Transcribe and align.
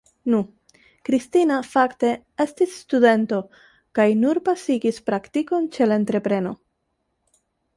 Nu, 0.33 0.37
Kristina 1.09 1.59
fakte 1.73 2.09
estis 2.45 2.73
studento 2.85 3.41
kaj 3.99 4.09
nur 4.25 4.41
pasigis 4.49 5.01
praktikon 5.11 5.69
ĉe 5.77 5.89
la 5.91 6.03
entrepreno. 6.03 6.57